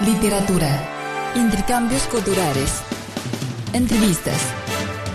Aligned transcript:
literatura, 0.00 0.68
intercambios 1.36 2.02
culturales, 2.04 2.82
entrevistas, 3.72 4.36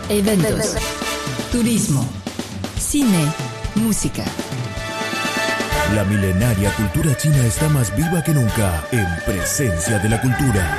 eventos, 0.08 0.76
turismo, 1.52 2.06
cine, 2.80 3.32
música. 3.76 4.24
La 5.94 6.04
milenaria 6.06 6.72
cultura 6.76 7.16
china 7.18 7.46
está 7.46 7.68
más 7.70 7.96
viva 7.96 8.24
que 8.24 8.34
nunca 8.34 8.84
en 8.92 9.08
presencia 9.26 10.00
de 10.00 10.10
la 10.10 10.22
cultura. 10.22 10.78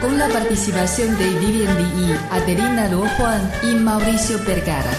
Con 0.00 0.18
la 0.18 0.28
participación 0.28 1.16
de 1.18 1.28
Vivian 1.38 1.76
Li, 1.76 2.14
Adelina 2.30 2.88
Luo 2.88 3.06
Juan 3.16 3.50
y 3.62 3.74
Mauricio 3.74 4.38
Vergara. 4.44 4.90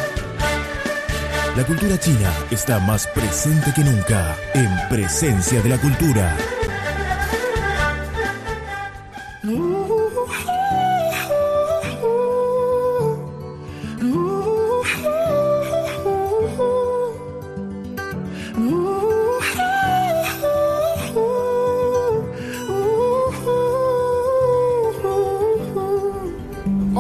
La 1.56 1.66
cultura 1.66 2.00
china 2.00 2.32
está 2.52 2.80
más 2.80 3.08
presente 3.08 3.74
que 3.74 3.84
nunca 3.84 4.36
en 4.54 4.70
presencia 4.88 5.62
de 5.62 5.70
la 5.70 5.78
cultura. 5.78 6.36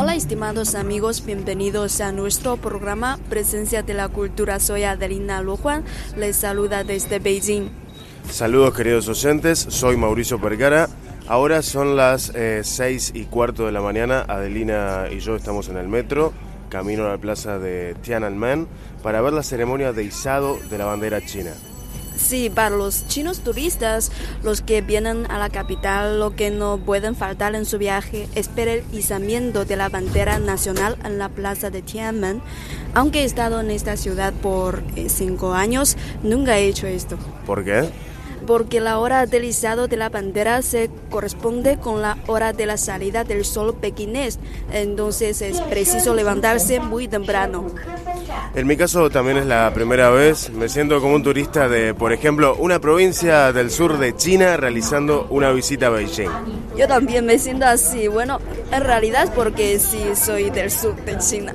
Hola 0.01 0.15
estimados 0.15 0.75
amigos, 0.75 1.25
bienvenidos 1.25 1.99
a 1.99 2.13
nuestro 2.13 2.55
programa 2.55 3.19
Presencia 3.29 3.83
de 3.83 3.93
la 3.93 4.07
Cultura. 4.07 4.61
Soy 4.61 4.83
Adelina 4.83 5.41
Lujuan, 5.41 5.83
les 6.15 6.37
saluda 6.37 6.85
desde 6.85 7.19
Beijing. 7.19 7.67
Saludos 8.31 8.73
queridos 8.73 9.09
oyentes, 9.09 9.59
soy 9.59 9.97
Mauricio 9.97 10.39
Percara. 10.39 10.87
Ahora 11.27 11.61
son 11.61 11.97
las 11.97 12.31
eh, 12.33 12.63
y 13.13 13.25
cuarto 13.25 13.65
de 13.65 13.73
la 13.73 13.81
mañana. 13.81 14.23
Adelina 14.25 15.07
y 15.11 15.19
yo 15.19 15.35
estamos 15.35 15.67
en 15.67 15.75
el 15.75 15.89
metro, 15.89 16.31
camino 16.69 17.05
a 17.05 17.09
la 17.09 17.17
plaza 17.17 17.59
de 17.59 17.93
Tiananmen, 17.95 18.69
para 19.03 19.19
ver 19.19 19.33
la 19.33 19.43
ceremonia 19.43 19.91
de 19.91 20.05
izado 20.05 20.57
de 20.69 20.77
la 20.77 20.85
bandera 20.85 21.19
china. 21.25 21.51
Sí, 22.19 22.49
para 22.49 22.69
los 22.75 23.07
chinos 23.07 23.39
turistas, 23.39 24.11
los 24.43 24.61
que 24.61 24.81
vienen 24.81 25.25
a 25.31 25.39
la 25.39 25.49
capital, 25.49 26.19
lo 26.19 26.35
que 26.35 26.51
no 26.51 26.77
pueden 26.77 27.15
faltar 27.15 27.55
en 27.55 27.65
su 27.65 27.77
viaje 27.77 28.27
es 28.35 28.53
ver 28.53 28.67
el 28.67 28.83
izamiento 28.91 29.63
de 29.63 29.77
la 29.77 29.89
bandera 29.89 30.37
nacional 30.37 30.97
en 31.05 31.17
la 31.17 31.29
plaza 31.29 31.69
de 31.69 31.81
Tiananmen. 31.81 32.41
Aunque 32.93 33.21
he 33.21 33.23
estado 33.23 33.61
en 33.61 33.71
esta 33.71 33.95
ciudad 33.95 34.33
por 34.33 34.83
eh, 34.95 35.07
cinco 35.09 35.53
años, 35.53 35.95
nunca 36.21 36.57
he 36.57 36.67
hecho 36.67 36.87
esto. 36.87 37.17
¿Por 37.45 37.63
qué? 37.63 37.89
porque 38.49 38.79
la 38.79 38.97
hora 38.97 39.27
del 39.27 39.43
izado 39.43 39.87
de 39.87 39.95
la 39.95 40.09
bandera 40.09 40.63
se 40.63 40.89
corresponde 41.11 41.77
con 41.77 42.01
la 42.01 42.17
hora 42.25 42.51
de 42.51 42.65
la 42.65 42.77
salida 42.77 43.23
del 43.23 43.45
sol 43.45 43.75
pequinés, 43.75 44.39
entonces 44.71 45.43
es 45.43 45.61
preciso 45.61 46.15
levantarse 46.15 46.79
muy 46.79 47.07
temprano. 47.07 47.67
En 48.55 48.67
mi 48.67 48.77
caso 48.77 49.09
también 49.09 49.37
es 49.37 49.45
la 49.45 49.71
primera 49.73 50.09
vez, 50.09 50.49
me 50.51 50.69
siento 50.69 50.99
como 51.01 51.15
un 51.15 51.23
turista 51.23 51.67
de, 51.67 51.93
por 51.93 52.13
ejemplo, 52.13 52.55
una 52.55 52.79
provincia 52.79 53.53
del 53.53 53.71
sur 53.71 53.97
de 53.97 54.15
China 54.15 54.57
realizando 54.57 55.27
una 55.29 55.51
visita 55.51 55.87
a 55.87 55.89
Beijing. 55.89 56.29
Yo 56.77 56.87
también 56.87 57.25
me 57.25 57.37
siento 57.39 57.65
así, 57.65 58.07
bueno, 58.07 58.39
en 58.71 58.83
realidad 58.83 59.25
es 59.25 59.29
porque 59.31 59.79
sí 59.79 60.01
soy 60.15 60.49
del 60.49 60.71
sur 60.71 60.95
de 61.05 61.17
China. 61.17 61.53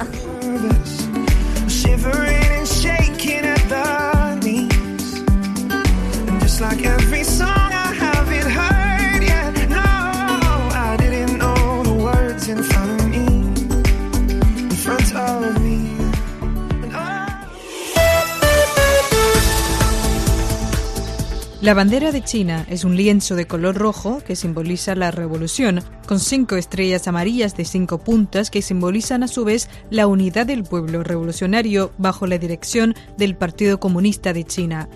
La 21.65 21.73
bandera 21.73 22.13
de 22.13 22.23
China 22.23 22.67
es 22.69 22.85
un 22.85 22.95
lienzo 22.95 23.37
de 23.37 23.47
color 23.47 23.77
rojo 23.77 24.21
que 24.23 24.37
simboliza 24.37 24.95
la 24.95 25.11
revolución, 25.11 25.81
con 26.07 26.21
cinco 26.21 26.57
estrellas 26.57 27.09
amarillas 27.09 27.57
de 27.57 27.65
cinco 27.65 27.97
puntas 27.97 28.51
que 28.51 28.61
simbolizan 28.61 29.23
a 29.23 29.29
su 29.29 29.47
vez 29.47 29.71
la 29.89 30.07
unidad 30.07 30.45
del 30.45 30.65
pueblo 30.65 31.03
revolucionario 31.03 31.91
bajo 31.97 32.27
la 32.27 32.37
dirección 32.37 32.95
del 33.17 33.35
Partido 33.35 33.81
Comunista 33.81 34.35
de 34.35 34.45
China. 34.45 34.91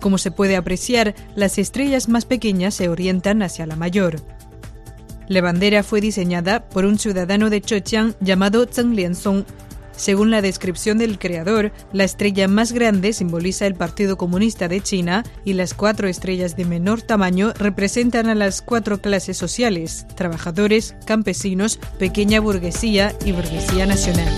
Como 0.00 0.16
se 0.16 0.30
puede 0.30 0.56
apreciar, 0.56 1.14
las 1.34 1.58
estrellas 1.58 2.08
más 2.08 2.24
pequeñas 2.24 2.72
se 2.72 2.88
orientan 2.88 3.42
hacia 3.42 3.66
la 3.66 3.76
mayor. 3.76 4.16
La 5.28 5.42
bandera 5.42 5.82
fue 5.82 6.00
diseñada 6.00 6.66
por 6.66 6.86
un 6.86 6.98
ciudadano 6.98 7.50
de 7.50 7.60
Chochiang 7.60 8.14
llamado 8.20 8.64
Zheng 8.64 8.96
Lianzong. 8.96 9.44
Según 9.96 10.30
la 10.30 10.42
descripción 10.42 10.98
del 10.98 11.18
creador, 11.18 11.72
la 11.92 12.04
estrella 12.04 12.48
más 12.48 12.72
grande 12.72 13.12
simboliza 13.12 13.66
el 13.66 13.74
Partido 13.74 14.16
Comunista 14.16 14.68
de 14.68 14.80
China 14.80 15.24
y 15.44 15.54
las 15.54 15.74
cuatro 15.74 16.06
estrellas 16.06 16.56
de 16.56 16.66
menor 16.66 17.02
tamaño 17.02 17.52
representan 17.58 18.28
a 18.28 18.34
las 18.34 18.62
cuatro 18.62 19.00
clases 19.00 19.36
sociales, 19.36 20.06
trabajadores, 20.14 20.94
campesinos, 21.06 21.78
pequeña 21.98 22.40
burguesía 22.40 23.14
y 23.24 23.32
burguesía 23.32 23.86
nacional. 23.86 24.32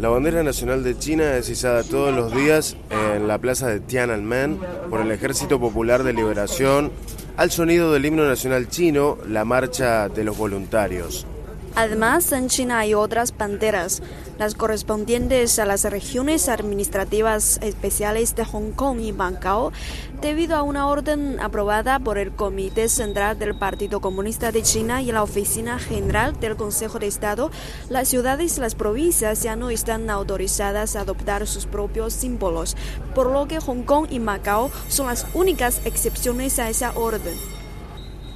La 0.00 0.08
bandera 0.08 0.42
nacional 0.42 0.82
de 0.82 0.98
China 0.98 1.36
es 1.36 1.48
izada 1.48 1.84
todos 1.84 2.12
los 2.12 2.34
días 2.34 2.76
en 3.14 3.28
la 3.28 3.38
plaza 3.38 3.68
de 3.68 3.78
Tiananmen 3.78 4.58
por 4.90 5.00
el 5.00 5.12
Ejército 5.12 5.60
Popular 5.60 6.02
de 6.02 6.12
Liberación 6.12 6.90
al 7.36 7.50
sonido 7.50 7.92
del 7.92 8.04
himno 8.04 8.26
nacional 8.26 8.68
chino, 8.68 9.18
la 9.28 9.44
marcha 9.44 10.08
de 10.08 10.24
los 10.24 10.36
voluntarios. 10.36 11.26
Además, 11.74 12.30
en 12.32 12.48
China 12.48 12.80
hay 12.80 12.92
otras 12.92 13.34
banderas, 13.36 14.02
las 14.38 14.54
correspondientes 14.54 15.58
a 15.58 15.64
las 15.64 15.84
regiones 15.84 16.50
administrativas 16.50 17.58
especiales 17.62 18.36
de 18.36 18.44
Hong 18.44 18.72
Kong 18.72 19.00
y 19.00 19.12
Macao, 19.12 19.72
debido 20.20 20.56
a 20.56 20.62
una 20.62 20.86
orden 20.86 21.40
aprobada 21.40 21.98
por 21.98 22.18
el 22.18 22.32
Comité 22.32 22.90
Central 22.90 23.38
del 23.38 23.54
Partido 23.54 24.00
Comunista 24.02 24.52
de 24.52 24.62
China 24.62 25.00
y 25.00 25.12
la 25.12 25.22
Oficina 25.22 25.78
General 25.78 26.38
del 26.38 26.56
Consejo 26.56 26.98
de 26.98 27.06
Estado, 27.06 27.50
las 27.88 28.08
ciudades 28.08 28.58
y 28.58 28.60
las 28.60 28.74
provincias 28.74 29.42
ya 29.42 29.56
no 29.56 29.70
están 29.70 30.10
autorizadas 30.10 30.94
a 30.94 31.00
adoptar 31.00 31.46
sus 31.46 31.64
propios 31.64 32.12
símbolos, 32.12 32.76
por 33.14 33.30
lo 33.30 33.48
que 33.48 33.60
Hong 33.60 33.84
Kong 33.84 34.08
y 34.10 34.20
Macao 34.20 34.70
son 34.88 35.06
las 35.06 35.26
únicas 35.32 35.80
excepciones 35.86 36.58
a 36.58 36.68
esa 36.68 36.92
orden. 36.92 37.51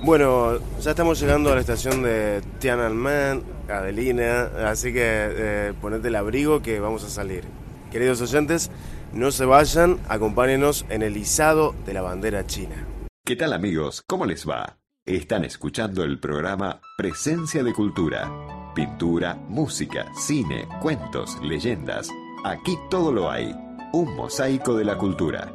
Bueno, 0.02 0.58
ya 0.80 0.90
estamos 0.90 1.18
llegando 1.18 1.50
a 1.50 1.54
la 1.54 1.60
estación 1.60 2.02
de 2.02 2.42
Tiananmen, 2.58 3.42
Adelina, 3.68 4.50
así 4.68 4.92
que 4.92 5.00
eh, 5.02 5.72
ponete 5.80 6.08
el 6.08 6.16
abrigo 6.16 6.60
que 6.60 6.80
vamos 6.80 7.02
a 7.02 7.08
salir. 7.08 7.44
Queridos 7.90 8.20
oyentes, 8.20 8.70
no 9.14 9.30
se 9.30 9.46
vayan, 9.46 9.98
acompáñenos 10.08 10.84
en 10.90 11.02
el 11.02 11.16
izado 11.16 11.74
de 11.86 11.94
la 11.94 12.02
bandera 12.02 12.46
china. 12.46 12.86
¿Qué 13.24 13.36
tal 13.36 13.54
amigos? 13.54 14.02
¿Cómo 14.06 14.26
les 14.26 14.46
va? 14.48 14.76
Están 15.06 15.44
escuchando 15.44 16.04
el 16.04 16.20
programa 16.20 16.80
Presencia 16.98 17.64
de 17.64 17.72
Cultura. 17.72 18.30
Pintura, 18.74 19.34
música, 19.48 20.06
cine, 20.14 20.68
cuentos, 20.82 21.38
leyendas. 21.42 22.10
Aquí 22.44 22.76
todo 22.90 23.12
lo 23.12 23.30
hay. 23.30 23.54
Un 23.92 24.14
mosaico 24.14 24.76
de 24.76 24.84
la 24.84 24.98
cultura. 24.98 25.50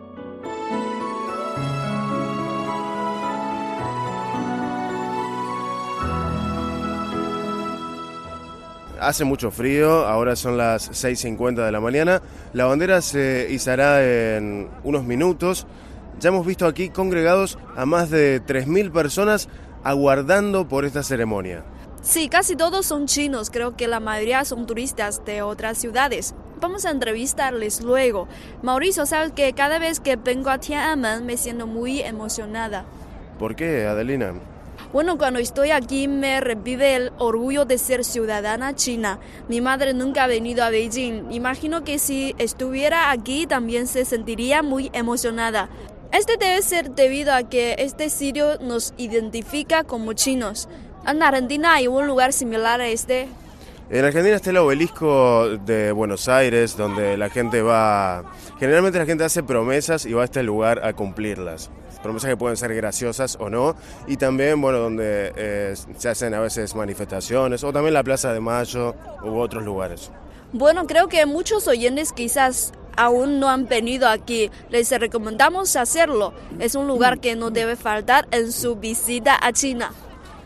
Hace 9.02 9.26
mucho 9.26 9.50
frío, 9.50 10.06
ahora 10.06 10.36
son 10.36 10.60
las 10.60 10.92
6.50 10.92 11.66
de 11.66 11.72
la 11.72 11.80
mañana. 11.80 12.22
La 12.54 12.66
bandera 12.66 13.02
se 13.02 13.48
izará 13.50 14.06
en 14.06 14.70
unos 14.84 15.04
minutos. 15.06 15.66
Ya 16.20 16.30
hemos 16.30 16.46
visto 16.46 16.68
aquí 16.68 16.90
congregados 16.90 17.58
a 17.76 17.88
más 17.88 18.12
de 18.12 18.44
3.000 18.46 18.92
personas 18.92 19.50
aguardando 19.84 20.68
por 20.68 20.86
esta 20.86 21.02
ceremonia. 21.02 21.64
Sí, 22.03 22.30
casi 22.30 22.56
todos 22.56 22.86
son 22.86 23.08
chinos, 23.08 23.50
creo 23.50 23.76
que 23.76 23.88
la 23.88 24.00
mayoría 24.00 24.46
son 24.46 24.68
turistas 24.68 25.26
de 25.26 25.42
otras 25.42 25.80
ciudades. 25.80 26.36
Vamos 26.59 26.86
a 26.86 26.92
entrevistarles 26.92 27.82
luego. 27.82 28.28
Mauricio, 28.62 29.08
sabes 29.08 29.32
que 29.32 29.52
cada 29.54 29.80
vez 29.80 30.00
que 30.00 30.16
vengo 30.16 30.52
a 30.52 30.59
Tiananmen 30.59 31.26
me 31.26 31.38
siento 31.38 31.66
muy 31.66 32.02
emocionada. 32.02 32.86
¿Por 33.40 33.56
qué, 33.56 33.88
Adelina? 33.88 34.36
Bueno, 34.93 35.17
cuando 35.17 35.40
estoy 35.40 35.72
aquí 35.72 36.09
me 36.09 36.41
revive 36.41 36.96
el 36.96 37.11
orgullo 37.17 37.64
de 37.64 37.78
ser 37.78 38.03
ciudadana 38.03 38.76
china. 38.76 39.20
Mi 39.47 39.61
madre 39.61 39.93
nunca 39.93 40.26
ha 40.26 40.28
venido 40.28 40.66
a 40.66 40.70
Beijing. 40.70 41.32
Imagino 41.32 41.85
que 41.85 41.97
si 41.97 42.35
estuviera 42.38 43.09
aquí 43.11 43.47
también 43.47 43.88
se 43.88 44.03
sentiría 44.03 44.64
muy 44.64 44.90
emocionada. 44.91 45.70
Este 46.11 46.35
debe 46.35 46.61
ser 46.61 46.91
debido 46.91 47.34
a 47.34 47.43
que 47.43 47.76
este 47.79 48.09
sitio 48.09 48.59
nos 48.59 48.93
identifica 48.97 49.85
como 49.85 50.11
chinos. 50.11 50.67
En 51.08 51.23
Argentina 51.23 51.76
hay 51.76 51.87
un 51.87 52.05
lugar 52.05 52.34
similar 52.34 52.82
a 52.82 52.90
este. 52.90 53.29
En 53.93 54.05
Argentina 54.05 54.38
está 54.38 54.52
el 54.52 54.58
obelisco 54.58 55.49
de 55.66 55.91
Buenos 55.91 56.29
Aires, 56.29 56.78
donde 56.78 57.17
la 57.17 57.29
gente 57.29 57.61
va... 57.61 58.23
Generalmente 58.58 58.97
la 58.97 59.05
gente 59.05 59.26
hace 59.26 59.43
promesas 59.43 60.05
y 60.05 60.14
va 60.14 60.22
a 60.22 60.26
este 60.26 60.43
lugar 60.43 60.79
a 60.85 60.93
cumplirlas. 60.93 61.70
Promesas 62.02 62.29
que 62.29 62.38
pueden 62.38 62.55
ser 62.55 62.73
graciosas 62.73 63.35
o 63.38 63.49
no. 63.49 63.76
Y 64.08 64.16
también, 64.16 64.61
bueno, 64.61 64.78
donde 64.78 65.34
eh, 65.35 65.76
se 65.97 66.08
hacen 66.08 66.34
a 66.34 66.40
veces 66.40 66.73
manifestaciones, 66.73 67.66
o 67.66 67.73
también 67.73 67.93
la 67.93 68.02
Plaza 68.02 68.32
de 68.32 68.40
Mayo 68.40 68.96
u 69.26 69.38
otros 69.38 69.66
lugares. 69.66 70.09
Bueno, 70.53 70.87
creo 70.87 71.09
que 71.09 71.26
muchos 71.26 71.67
oyentes 71.67 72.14
quizás 72.14 72.72
aún 72.96 73.41
no 73.41 73.49
han 73.49 73.67
venido 73.67 74.08
aquí. 74.08 74.52
Les 74.70 74.90
recomendamos 74.97 75.76
hacerlo. 75.76 76.34
Es 76.59 76.76
un 76.76 76.87
lugar 76.87 77.20
que 77.20 77.35
no 77.35 77.52
debe 77.52 77.76
faltar 77.76 78.26
en 78.32 78.53
su 78.53 78.78
visita 78.78 79.37
a 79.46 79.52
China. 79.52 79.91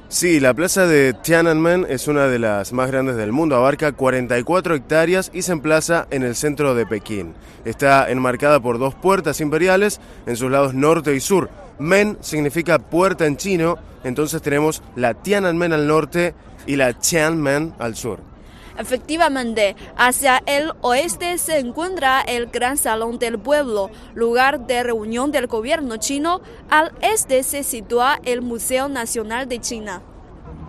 Sí, 0.07 0.39
la 0.39 0.53
plaza 0.53 0.85
de 0.85 1.13
Tiananmen 1.13 1.87
es 1.89 2.07
una 2.07 2.27
de 2.27 2.37
las 2.37 2.73
más 2.73 2.91
grandes 2.91 3.15
del 3.15 3.31
mundo, 3.31 3.55
abarca 3.55 3.91
44 3.91 4.75
hectáreas 4.75 5.31
y 5.33 5.41
se 5.41 5.51
emplaza 5.51 6.07
en 6.11 6.21
el 6.21 6.35
centro 6.35 6.75
de 6.75 6.85
Pekín. 6.85 7.33
Está 7.65 8.09
enmarcada 8.11 8.59
por 8.59 8.77
dos 8.77 8.93
puertas 8.93 9.41
imperiales 9.41 9.99
en 10.27 10.37
sus 10.37 10.51
lados 10.51 10.75
norte 10.75 11.15
y 11.15 11.19
sur. 11.19 11.49
Men 11.79 12.19
significa 12.21 12.77
puerta 12.77 13.25
en 13.25 13.35
chino, 13.35 13.79
entonces 14.03 14.43
tenemos 14.43 14.83
la 14.95 15.15
Tiananmen 15.15 15.73
al 15.73 15.87
norte 15.87 16.35
y 16.67 16.75
la 16.75 16.93
Tianmen 16.93 17.73
al 17.79 17.95
sur. 17.95 18.34
Efectivamente, 18.77 19.75
hacia 19.95 20.41
el 20.45 20.73
oeste 20.81 21.37
se 21.37 21.59
encuentra 21.59 22.21
el 22.21 22.47
Gran 22.47 22.77
Salón 22.77 23.19
del 23.19 23.39
Pueblo, 23.39 23.89
lugar 24.15 24.67
de 24.67 24.83
reunión 24.83 25.31
del 25.31 25.47
gobierno 25.47 25.97
chino. 25.97 26.41
Al 26.69 26.91
este 27.01 27.43
se 27.43 27.63
sitúa 27.63 28.19
el 28.23 28.41
Museo 28.41 28.89
Nacional 28.89 29.47
de 29.47 29.61
China. 29.61 30.01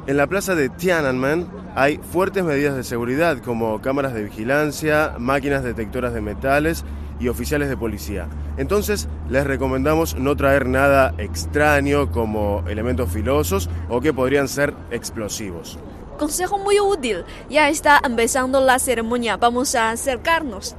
En 0.06 0.16
la 0.16 0.28
plaza 0.28 0.54
de 0.54 0.68
Tiananmen 0.68 1.48
hay 1.74 1.98
fuertes 1.98 2.44
medidas 2.44 2.76
de 2.76 2.84
seguridad 2.84 3.38
como 3.38 3.80
cámaras 3.82 4.14
de 4.14 4.22
vigilancia, 4.22 5.16
máquinas 5.18 5.64
detectoras 5.64 6.14
de 6.14 6.20
metales 6.20 6.84
y 7.18 7.26
oficiales 7.26 7.68
de 7.68 7.76
policía. 7.76 8.28
Entonces 8.56 9.08
les 9.28 9.44
recomendamos 9.44 10.16
no 10.16 10.36
traer 10.36 10.68
nada 10.68 11.12
extraño 11.18 12.12
como 12.12 12.62
elementos 12.68 13.10
filosos 13.10 13.68
o 13.88 14.00
que 14.00 14.12
podrían 14.12 14.46
ser 14.46 14.74
explosivos. 14.92 15.76
Consejo 16.18 16.58
muy 16.58 16.80
útil. 16.80 17.24
Ya 17.48 17.68
está 17.68 18.00
empezando 18.04 18.60
la 18.60 18.78
ceremonia. 18.78 19.36
Vamos 19.36 19.74
a 19.74 19.90
acercarnos. 19.90 20.74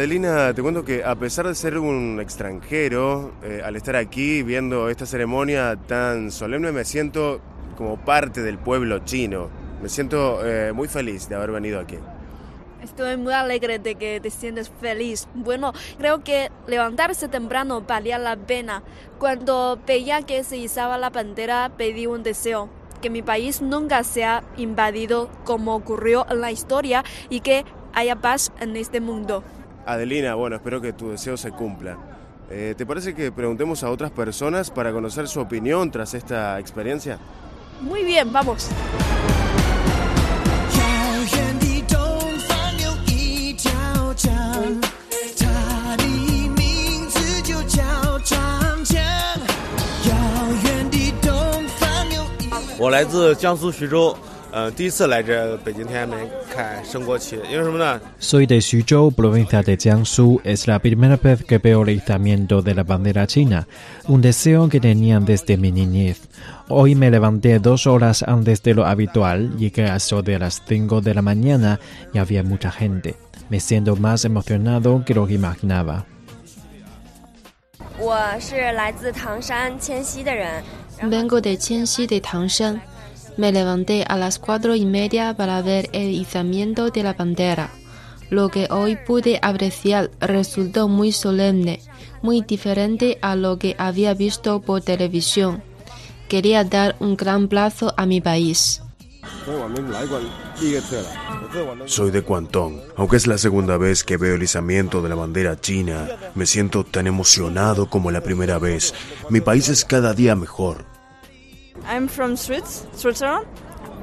Adelina, 0.00 0.54
te 0.54 0.62
cuento 0.62 0.82
que 0.82 1.04
a 1.04 1.14
pesar 1.14 1.46
de 1.46 1.54
ser 1.54 1.76
un 1.78 2.20
extranjero, 2.22 3.34
eh, 3.42 3.60
al 3.62 3.76
estar 3.76 3.96
aquí 3.96 4.42
viendo 4.42 4.88
esta 4.88 5.04
ceremonia 5.04 5.76
tan 5.76 6.30
solemne, 6.30 6.72
me 6.72 6.86
siento 6.86 7.42
como 7.76 7.98
parte 7.98 8.40
del 8.40 8.56
pueblo 8.56 9.00
chino. 9.00 9.50
Me 9.82 9.90
siento 9.90 10.40
eh, 10.42 10.72
muy 10.72 10.88
feliz 10.88 11.28
de 11.28 11.34
haber 11.34 11.50
venido 11.50 11.78
aquí. 11.78 11.98
Estoy 12.82 13.18
muy 13.18 13.34
alegre 13.34 13.78
de 13.78 13.96
que 13.96 14.20
te 14.20 14.30
sientes 14.30 14.72
feliz. 14.80 15.28
Bueno, 15.34 15.74
creo 15.98 16.24
que 16.24 16.50
levantarse 16.66 17.28
temprano 17.28 17.82
valía 17.82 18.18
la 18.18 18.36
pena. 18.36 18.82
Cuando 19.18 19.78
veía 19.86 20.22
que 20.22 20.44
se 20.44 20.56
izaba 20.56 20.96
la 20.96 21.10
bandera, 21.10 21.72
pedí 21.76 22.06
un 22.06 22.22
deseo. 22.22 22.70
Que 23.02 23.10
mi 23.10 23.20
país 23.20 23.60
nunca 23.60 24.02
sea 24.02 24.44
invadido 24.56 25.28
como 25.44 25.74
ocurrió 25.74 26.24
en 26.30 26.40
la 26.40 26.52
historia 26.52 27.04
y 27.28 27.40
que 27.40 27.66
haya 27.92 28.16
paz 28.16 28.50
en 28.60 28.76
este 28.76 29.02
mundo. 29.02 29.44
Adelina, 29.86 30.34
bueno, 30.34 30.56
espero 30.56 30.80
que 30.80 30.92
tu 30.92 31.10
deseo 31.10 31.36
se 31.36 31.50
cumpla. 31.50 31.96
Eh, 32.50 32.74
¿Te 32.76 32.84
parece 32.84 33.14
que 33.14 33.30
preguntemos 33.30 33.84
a 33.84 33.90
otras 33.90 34.10
personas 34.10 34.70
para 34.70 34.92
conocer 34.92 35.28
su 35.28 35.40
opinión 35.40 35.90
tras 35.90 36.14
esta 36.14 36.58
experiencia? 36.58 37.18
Muy 37.80 38.04
bien, 38.04 38.32
vamos. 38.32 38.68
遥 53.40 54.29
soy 58.18 58.46
de 58.46 58.60
Xuzhou, 58.60 59.12
provincia 59.12 59.62
de 59.62 59.76
Jiangsu. 59.76 60.40
Es 60.44 60.66
la 60.66 60.78
primera 60.78 61.16
vez 61.16 61.44
que 61.44 61.58
veo 61.58 61.82
el 61.82 61.90
izamiento 61.90 62.62
de 62.62 62.74
la 62.74 62.82
bandera 62.82 63.26
china, 63.26 63.68
un 64.08 64.20
deseo 64.20 64.68
que 64.68 64.80
tenía 64.80 65.20
desde 65.20 65.56
mi 65.56 65.70
niñez. 65.70 66.28
Hoy 66.68 66.94
me 66.94 67.10
levanté 67.10 67.58
dos 67.58 67.86
horas 67.86 68.22
antes 68.22 68.62
de 68.62 68.74
lo 68.74 68.86
habitual, 68.86 69.56
llegué 69.56 69.84
a 69.84 69.96
eso 69.96 70.22
las 70.38 70.62
5 70.66 71.00
de 71.00 71.14
la 71.14 71.22
mañana 71.22 71.80
y 72.12 72.18
había 72.18 72.42
mucha 72.42 72.70
gente. 72.70 73.16
Me 73.48 73.60
siento 73.60 73.96
más 73.96 74.24
emocionado 74.24 75.04
que 75.04 75.14
lo 75.14 75.26
que 75.26 75.34
imaginaba. 75.34 76.06
Vengo 81.02 81.40
de 81.40 81.56
Qianxi 81.56 82.06
de 82.06 82.20
Tangshan. 82.20 82.82
Me 83.40 83.52
levanté 83.52 84.04
a 84.06 84.18
las 84.18 84.38
cuatro 84.38 84.74
y 84.74 84.84
media 84.84 85.34
para 85.34 85.62
ver 85.62 85.88
el 85.94 86.10
izamiento 86.10 86.90
de 86.90 87.02
la 87.02 87.14
bandera. 87.14 87.70
Lo 88.28 88.50
que 88.50 88.68
hoy 88.70 88.98
pude 89.06 89.38
apreciar 89.40 90.10
resultó 90.20 90.88
muy 90.88 91.10
solemne, 91.10 91.80
muy 92.20 92.42
diferente 92.42 93.16
a 93.22 93.36
lo 93.36 93.58
que 93.58 93.76
había 93.78 94.12
visto 94.12 94.60
por 94.60 94.82
televisión. 94.82 95.62
Quería 96.28 96.64
dar 96.64 96.96
un 97.00 97.16
gran 97.16 97.48
plazo 97.48 97.94
a 97.96 98.04
mi 98.04 98.20
país. 98.20 98.82
Soy 101.86 102.10
de 102.10 102.20
Guangdong. 102.20 102.78
Aunque 102.98 103.16
es 103.16 103.26
la 103.26 103.38
segunda 103.38 103.78
vez 103.78 104.04
que 104.04 104.18
veo 104.18 104.34
el 104.34 104.42
izamiento 104.42 105.00
de 105.00 105.08
la 105.08 105.14
bandera 105.14 105.58
china, 105.58 106.10
me 106.34 106.44
siento 106.44 106.84
tan 106.84 107.06
emocionado 107.06 107.88
como 107.88 108.10
la 108.10 108.20
primera 108.20 108.58
vez. 108.58 108.92
Mi 109.30 109.40
país 109.40 109.70
es 109.70 109.86
cada 109.86 110.12
día 110.12 110.36
mejor. 110.36 110.89
I'm 111.88 112.08
from 112.08 112.36
Swiss, 112.36 112.84
Switzerland. 112.94 113.46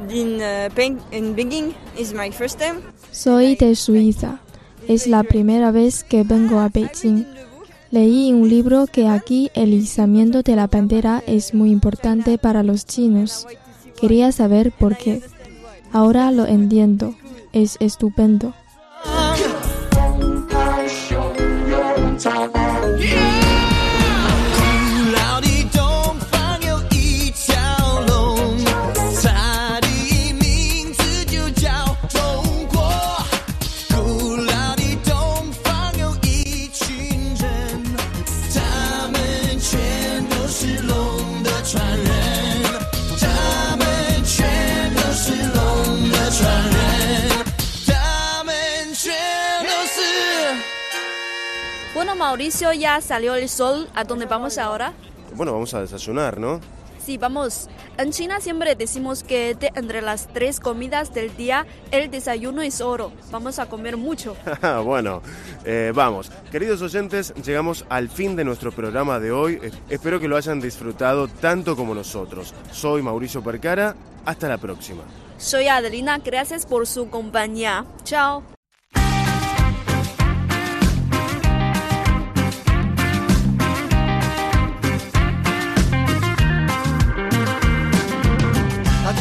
In 0.09 0.39
Pen- 0.75 1.01
in 1.11 1.35
Beijing 1.35 1.73
is 1.97 2.13
my 2.13 2.29
first 2.31 2.59
time. 2.59 2.81
Soy 3.11 3.55
de 3.55 3.75
Suiza. 3.75 4.39
Es 4.87 5.07
la 5.07 5.23
primera 5.23 5.71
vez 5.71 6.03
que 6.03 6.23
vengo 6.23 6.59
a 6.59 6.69
Beijing. 6.69 7.25
Leí 7.89 8.31
un 8.33 8.47
libro 8.47 8.85
que 8.85 9.07
aquí 9.07 9.49
el 9.53 9.73
izamiento 9.73 10.43
de 10.43 10.55
la 10.55 10.67
bandera 10.67 11.23
es 11.25 11.53
muy 11.53 11.71
importante 11.71 12.37
para 12.37 12.61
los 12.63 12.85
chinos. 12.85 13.47
Quería 13.99 14.31
saber 14.31 14.71
por 14.71 14.97
qué. 14.97 15.21
Ahora 15.91 16.31
lo 16.31 16.45
entiendo. 16.45 17.15
Es 17.53 17.77
estupendo. 17.79 18.53
Bueno, 51.93 52.15
Mauricio, 52.15 52.73
ya 52.73 53.01
salió 53.01 53.35
el 53.35 53.49
sol. 53.49 53.89
¿A 53.95 54.03
dónde 54.03 54.25
vamos 54.25 54.57
ahora? 54.57 54.93
Bueno, 55.35 55.53
vamos 55.53 55.73
a 55.73 55.81
desayunar, 55.81 56.39
¿no? 56.39 56.59
Sí, 57.07 57.17
vamos. 57.17 57.69
En 57.97 58.11
China 58.11 58.41
siempre 58.41 58.75
decimos 58.75 59.23
que 59.23 59.55
de 59.55 59.71
entre 59.75 60.01
las 60.01 60.27
tres 60.27 60.59
comidas 60.59 61.13
del 61.13 61.35
día, 61.37 61.65
el 61.91 62.11
desayuno 62.11 62.61
es 62.61 62.81
oro. 62.81 63.13
Vamos 63.31 63.59
a 63.59 63.67
comer 63.67 63.95
mucho. 63.95 64.35
bueno, 64.83 65.21
eh, 65.63 65.93
vamos. 65.95 66.29
Queridos 66.51 66.81
oyentes, 66.81 67.33
llegamos 67.35 67.85
al 67.87 68.09
fin 68.09 68.35
de 68.35 68.43
nuestro 68.43 68.73
programa 68.73 69.21
de 69.21 69.31
hoy. 69.31 69.59
Espero 69.89 70.19
que 70.19 70.27
lo 70.27 70.35
hayan 70.35 70.59
disfrutado 70.59 71.29
tanto 71.29 71.77
como 71.77 71.95
nosotros. 71.95 72.53
Soy 72.73 73.01
Mauricio 73.01 73.41
Percara. 73.41 73.95
Hasta 74.25 74.49
la 74.49 74.57
próxima. 74.57 75.03
Soy 75.37 75.69
Adelina, 75.69 76.17
gracias 76.17 76.65
por 76.65 76.87
su 76.87 77.09
compañía. 77.09 77.85
Chao. 78.03 78.56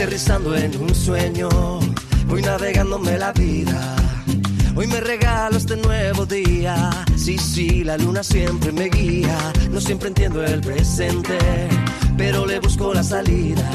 Aterrizando 0.07 0.55
en 0.55 0.81
un 0.81 0.95
sueño, 0.95 1.49
voy 2.29 2.41
navegándome 2.41 3.19
la 3.19 3.33
vida. 3.33 3.97
Hoy 4.77 4.87
me 4.87 5.01
regalo 5.01 5.57
este 5.57 5.77
nuevo 5.77 6.25
día. 6.25 6.91
Sí, 7.17 7.37
sí, 7.39 7.83
la 7.83 7.99
luna 7.99 8.23
siempre 8.23 8.71
me 8.71 8.85
guía. 8.85 9.37
No 9.69 9.81
siempre 9.81 10.07
entiendo 10.07 10.45
el 10.45 10.61
presente, 10.61 11.37
pero 12.17 12.47
le 12.47 12.61
busco 12.61 12.95
la 12.95 13.03
salida. 13.03 13.69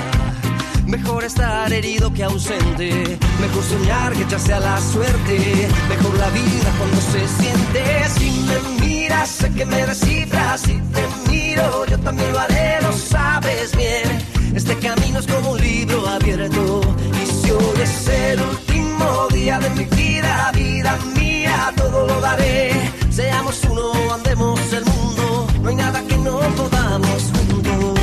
Mejor 0.88 1.26
estar 1.26 1.74
herido 1.74 2.14
que 2.14 2.24
ausente. 2.24 3.20
Mejor 3.42 3.64
soñar 3.66 4.14
que 4.14 4.24
echarse 4.24 4.54
a 4.54 4.62
la 4.62 4.80
suerte. 4.80 5.68
Mejor 5.90 6.18
la 6.18 6.30
vida 6.30 6.74
cuando 6.78 7.02
se 7.02 7.28
siente. 7.28 7.84
Si 8.18 8.46
me 8.48 8.86
miras, 8.86 9.28
sé 9.28 9.52
que 9.52 9.66
me 9.66 9.86
descifras. 9.86 10.62
Si 10.62 10.80
te 10.94 11.30
miro, 11.30 11.86
yo 11.88 12.00
también 12.00 12.32
lo 12.32 12.40
haré, 12.40 12.82
lo 12.82 12.94
sabes 12.94 13.76
bien. 13.76 14.32
Este 14.56 14.76
camino 14.76 15.20
es 15.20 15.28
como 15.28 15.52
un 15.52 15.61
abierto. 16.22 16.82
Y 17.22 17.26
si 17.26 17.52
hoy 17.52 17.64
el 18.32 18.42
último 18.42 19.28
día 19.34 19.60
de 19.60 19.70
mi 19.72 19.86
vida, 19.86 20.52
vida 20.54 20.98
mía, 21.18 21.74
todo 21.76 22.08
lo 22.08 22.22
daré. 22.22 22.72
Seamos 23.10 23.62
uno, 23.70 24.14
andemos 24.14 24.60
el 24.74 24.86
mundo. 24.86 25.48
No 25.62 25.70
hay 25.70 25.76
nada 25.76 26.02
que 26.08 26.18
no 26.18 26.40
podamos 26.56 27.32
juntos. 27.34 28.00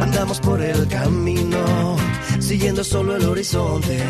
Andamos 0.00 0.40
por 0.40 0.60
el 0.62 0.88
camino, 0.88 1.96
siguiendo 2.40 2.82
solo 2.82 3.16
el 3.16 3.24
horizonte. 3.26 4.02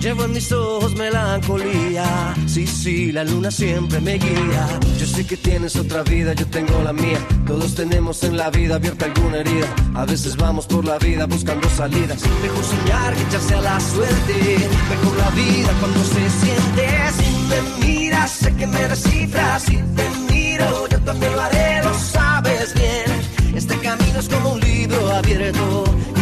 Llevo 0.00 0.24
en 0.24 0.32
mis 0.32 0.52
ojos 0.52 0.94
melancolía. 0.94 2.34
Sí, 2.46 2.68
sí, 2.68 3.10
la 3.10 3.24
luna 3.24 3.50
siempre 3.50 4.00
me 4.00 4.14
guía. 4.14 4.68
Yo 4.96 5.06
sé 5.06 5.26
que 5.26 5.36
tienes 5.36 5.74
otra 5.74 6.04
vida, 6.04 6.34
yo 6.34 6.46
tengo 6.46 6.80
la 6.84 6.92
mía. 6.92 7.18
Todos 7.46 7.74
tenemos 7.74 8.22
en 8.22 8.36
la 8.36 8.48
vida 8.48 8.76
abierta 8.76 9.06
alguna 9.06 9.38
herida. 9.38 9.66
A 9.94 10.04
veces 10.04 10.36
vamos 10.36 10.66
por 10.66 10.84
la 10.84 10.98
vida 10.98 11.26
buscando 11.26 11.68
salidas. 11.70 12.22
Mejor 12.42 12.64
soñar 12.64 13.14
que 13.14 13.22
echarse 13.22 13.54
a 13.56 13.60
la 13.60 13.80
suerte. 13.80 14.58
Mejor 14.88 15.16
la 15.18 15.30
vida 15.30 15.72
cuando 15.80 16.04
se 16.04 16.30
siente. 16.30 16.88
Si 17.18 17.30
me 17.48 17.86
miras, 17.86 18.30
sé 18.30 18.54
que 18.54 18.66
me 18.68 18.88
descifras. 18.88 19.62
Si 19.64 19.76
te 19.76 20.32
miro, 20.32 20.86
yo 20.88 21.00
también 21.00 21.32
lo 21.32 21.40
haré, 21.40 21.82
lo 21.82 21.92
sabes 21.94 22.72
bien. 22.74 23.56
Este 23.56 23.76
camino 23.78 24.20
es 24.20 24.28
como 24.28 24.52
un 24.52 24.60
libro 24.60 25.10
abierto. 25.10 26.17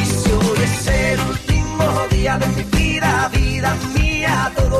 Día 2.17 2.39
de 2.39 2.47
mi 2.49 2.63
vida, 2.77 3.31
vida 3.33 3.77
mía, 3.95 4.53
todo 4.57 4.76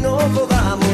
no 0.00 0.16
podamos 0.34 0.87